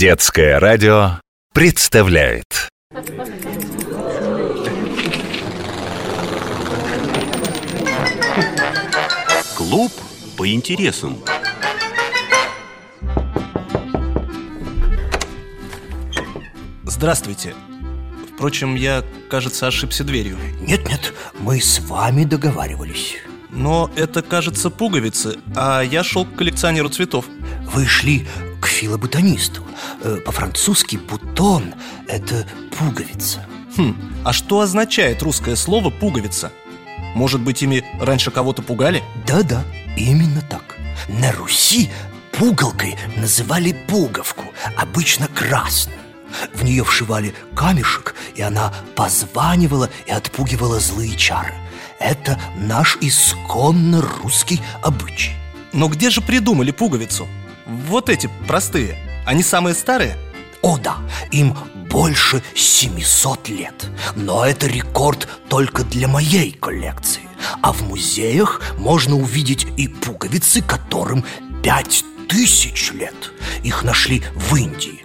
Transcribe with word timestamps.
Детское 0.00 0.58
радио 0.58 1.20
представляет 1.52 2.70
Клуб 9.54 9.92
по 10.38 10.50
интересам. 10.50 11.18
Здравствуйте. 16.84 17.54
Впрочем, 18.32 18.76
я, 18.76 19.04
кажется, 19.28 19.66
ошибся 19.66 20.02
дверью. 20.02 20.38
Нет-нет, 20.62 21.12
мы 21.40 21.60
с 21.60 21.78
вами 21.78 22.24
договаривались. 22.24 23.16
Но 23.50 23.90
это, 23.96 24.22
кажется, 24.22 24.70
пуговицы, 24.70 25.36
а 25.54 25.82
я 25.82 26.02
шел 26.02 26.24
к 26.24 26.36
коллекционеру 26.36 26.88
цветов. 26.88 27.26
Вы 27.74 27.84
шли 27.84 28.26
филоботанисту. 28.80 29.62
Э, 30.02 30.16
По-французски 30.24 30.96
бутон– 30.96 31.74
это 32.08 32.46
пуговица. 32.78 33.44
Хм, 33.76 33.94
а 34.24 34.32
что 34.32 34.60
означает 34.60 35.22
русское 35.22 35.54
слово 35.56 35.90
«пуговица»? 35.90 36.50
Может 37.14 37.40
быть, 37.40 37.62
ими 37.62 37.84
раньше 38.00 38.30
кого-то 38.30 38.62
пугали? 38.62 39.02
Да-да, 39.26 39.64
именно 39.96 40.40
так. 40.40 40.76
На 41.08 41.30
Руси 41.32 41.90
пугалкой 42.32 42.96
называли 43.16 43.72
пуговку, 43.88 44.44
обычно 44.76 45.28
красную. 45.28 45.98
В 46.54 46.64
нее 46.64 46.84
вшивали 46.84 47.34
камешек, 47.54 48.14
и 48.36 48.42
она 48.42 48.72
позванивала 48.94 49.90
и 50.06 50.10
отпугивала 50.12 50.80
злые 50.80 51.16
чары. 51.16 51.54
Это 51.98 52.40
наш 52.56 52.96
исконно 53.00 54.00
русский 54.22 54.60
обычай. 54.82 55.32
Но 55.72 55.88
где 55.88 56.10
же 56.10 56.20
придумали 56.20 56.70
пуговицу? 56.70 57.28
Вот 57.70 58.08
эти 58.08 58.28
простые. 58.48 58.98
Они 59.24 59.44
самые 59.44 59.76
старые? 59.76 60.16
О 60.60 60.76
да, 60.76 60.96
им 61.30 61.56
больше 61.88 62.42
700 62.56 63.48
лет. 63.48 63.86
Но 64.16 64.44
это 64.44 64.66
рекорд 64.66 65.28
только 65.48 65.84
для 65.84 66.08
моей 66.08 66.50
коллекции. 66.50 67.22
А 67.62 67.72
в 67.72 67.82
музеях 67.82 68.60
можно 68.76 69.14
увидеть 69.14 69.68
и 69.76 69.86
пуговицы, 69.86 70.62
которым 70.62 71.24
5000 71.62 72.92
лет. 72.94 73.32
Их 73.62 73.84
нашли 73.84 74.24
в 74.34 74.56
Индии. 74.56 75.04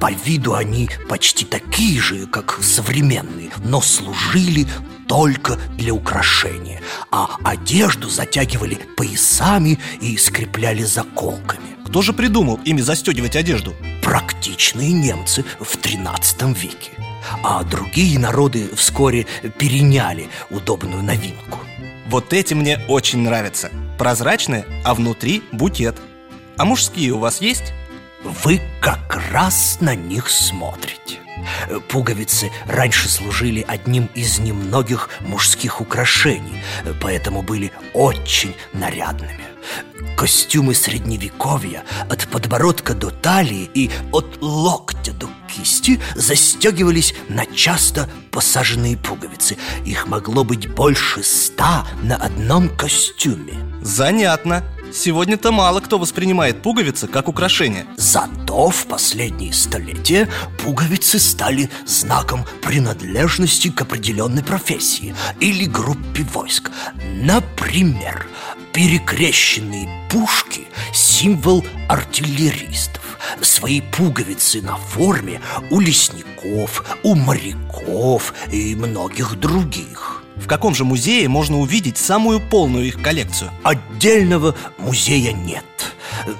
По 0.00 0.10
виду 0.10 0.54
они 0.54 0.90
почти 1.08 1.44
такие 1.44 2.00
же, 2.00 2.26
как 2.26 2.58
современные 2.60 3.50
Но 3.62 3.80
служили 3.80 4.66
только 5.06 5.56
для 5.76 5.94
украшения. 5.94 6.80
А 7.12 7.36
одежду 7.44 8.08
затягивали 8.08 8.78
поясами 8.96 9.78
и 10.00 10.16
скрепляли 10.16 10.82
заколками 10.82 11.69
Кто 11.90 12.02
же 12.02 12.12
придумал 12.12 12.60
ими 12.64 12.80
застегивать 12.80 13.34
одежду? 13.34 13.74
практичные 14.00 14.92
немцы 14.92 15.44
в 15.60 15.76
13 15.76 16.42
веке 16.56 16.92
А 17.42 17.62
другие 17.64 18.18
народы 18.18 18.70
вскоре 18.74 19.26
переняли 19.58 20.28
удобную 20.50 21.02
новинку 21.02 21.58
Вот 22.06 22.32
эти 22.32 22.54
мне 22.54 22.78
очень 22.88 23.20
нравятся 23.20 23.70
Прозрачные, 23.98 24.64
а 24.84 24.94
внутри 24.94 25.42
букет 25.52 25.96
А 26.56 26.64
мужские 26.64 27.12
у 27.12 27.18
вас 27.18 27.40
есть? 27.40 27.72
Вы 28.22 28.60
как 28.80 29.18
раз 29.32 29.78
на 29.80 29.94
них 29.94 30.28
смотрите. 30.28 31.20
Пуговицы 31.88 32.50
раньше 32.66 33.08
служили 33.08 33.64
одним 33.66 34.10
из 34.14 34.38
немногих 34.38 35.08
мужских 35.20 35.80
украшений 35.80 36.62
Поэтому 37.00 37.42
были 37.42 37.72
очень 37.94 38.54
нарядными. 38.72 39.40
Костюмы 40.16 40.74
средневековья 40.74 41.82
от 42.10 42.28
подбородка 42.28 42.94
до 42.94 43.10
талии 43.10 43.70
и 43.72 43.90
от 44.12 44.38
локтя 44.42 45.12
до 45.12 45.28
кисти 45.48 45.98
застегивались 46.14 47.14
на 47.28 47.46
часто 47.46 48.08
посаженные 48.30 48.98
пуговицы. 48.98 49.56
Их 49.84 50.06
могло 50.06 50.44
быть 50.44 50.68
больше 50.68 51.22
ста 51.22 51.86
на 52.02 52.16
одном 52.16 52.68
костюме. 52.68 53.54
Занятно 53.82 54.62
Сегодня-то 54.92 55.52
мало 55.52 55.80
кто 55.80 55.98
воспринимает 55.98 56.62
пуговицы 56.62 57.06
как 57.06 57.28
украшение 57.28 57.86
Зато 57.96 58.70
в 58.70 58.86
последние 58.86 59.52
столетия 59.52 60.28
пуговицы 60.62 61.18
стали 61.18 61.70
знаком 61.86 62.44
принадлежности 62.62 63.70
к 63.70 63.80
определенной 63.82 64.42
профессии 64.42 65.14
или 65.38 65.64
группе 65.64 66.24
войск. 66.34 66.70
Например, 67.22 68.26
перекрещенные 68.72 69.88
пушки– 70.10 70.66
символ 70.92 71.64
артиллеристов. 71.88 73.18
Свои 73.40 73.80
пуговицы 73.80 74.60
на 74.62 74.76
форме 74.76 75.40
у 75.70 75.80
лесников, 75.80 76.84
у 77.02 77.14
моряков 77.14 78.34
и 78.50 78.74
многих 78.74 79.38
других– 79.38 80.16
В 80.40 80.46
каком 80.46 80.74
же 80.74 80.84
музее 80.84 81.28
можно 81.28 81.58
увидеть 81.58 81.98
самую 81.98 82.40
полную 82.40 82.86
их 82.86 83.00
коллекцию? 83.02 83.50
Отдельного 83.62 84.54
музея 84.78 85.32
нет. 85.32 85.64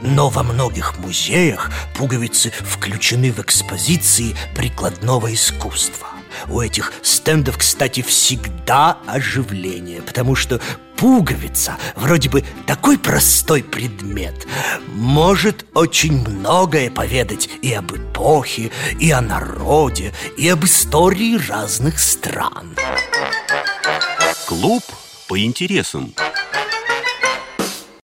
Но 0.00 0.30
во 0.30 0.42
многих 0.42 0.98
музеях 0.98 1.70
пуговицы 1.96 2.50
включены 2.60 3.30
в 3.30 3.40
экспозиции 3.40 4.34
прикладного 4.56 5.32
искусства. 5.32 6.08
У 6.48 6.60
этих 6.60 6.92
стендов, 7.02 7.58
кстати, 7.58 8.02
всегда 8.02 8.98
оживление 9.06 10.00
Потому 10.00 10.36
что 10.36 10.60
пуговица, 10.96 11.76
вроде 11.96 12.28
бы 12.28 12.44
такой 12.66 12.98
простой 12.98 13.62
предмет. 13.62 14.46
Может 14.88 15.66
очень 15.74 16.26
многое 16.28 16.90
поведать 16.90 17.48
и 17.62 17.72
об 17.72 17.92
эпохе, 17.92 18.70
и 18.98 19.10
о 19.10 19.20
народе, 19.20 20.12
и 20.36 20.48
об 20.48 20.64
истории 20.64 21.38
разных 21.48 21.98
стран 21.98 22.76
Клуб 24.60 24.82
по 25.26 25.38
интересам. 25.38 26.12